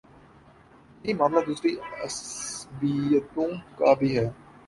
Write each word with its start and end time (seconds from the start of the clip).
یہی 1.03 1.13
معاملہ 1.13 1.39
دوسری 1.47 1.75
عصبیتوں 2.03 3.47
کا 3.77 3.93
بھی 3.99 4.17
ہے۔ 4.17 4.27